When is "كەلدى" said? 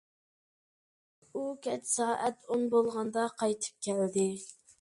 3.89-4.29